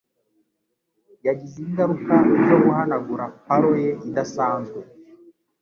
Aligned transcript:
yagize 1.27 1.57
ingaruka 1.65 2.13
zo 2.47 2.57
guhanagura 2.63 3.25
pallor 3.45 3.75
ye 3.85 3.91
idasanzwe 4.09 4.79